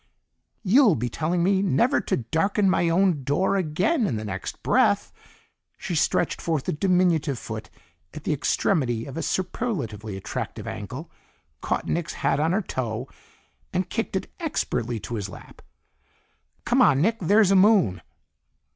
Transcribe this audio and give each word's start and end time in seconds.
"You'll 0.63 0.95
be 0.95 1.09
telling 1.09 1.43
me 1.43 1.61
never 1.61 2.01
to 2.01 2.17
darken 2.17 2.67
my 2.67 2.89
own 2.89 3.23
door 3.23 3.55
again 3.55 4.07
in 4.07 4.15
the 4.15 4.25
next 4.25 4.63
breath!" 4.63 5.13
She 5.77 5.93
stretched 5.93 6.41
forth 6.41 6.67
a 6.67 6.71
diminutive 6.71 7.37
foot 7.37 7.69
at 8.11 8.23
the 8.23 8.33
extremity 8.33 9.05
of 9.05 9.15
a 9.15 9.21
superlatively 9.21 10.17
attractive 10.17 10.65
ankle, 10.65 11.11
caught 11.61 11.85
Nick's 11.87 12.13
hat 12.13 12.39
on 12.39 12.51
her 12.51 12.63
toe, 12.63 13.07
and 13.71 13.91
kicked 13.91 14.15
it 14.15 14.31
expertly 14.39 14.99
to 15.01 15.13
his 15.13 15.29
lap. 15.29 15.61
"Come 16.65 16.81
on, 16.81 16.99
Nick. 17.03 17.19
There's 17.19 17.51
a 17.51 17.55
moon." 17.55 18.01